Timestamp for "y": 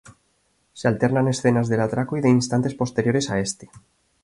2.17-2.21